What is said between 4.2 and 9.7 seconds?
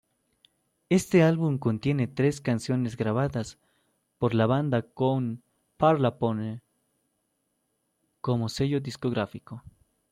la banda con Parlophone como sello discográfico.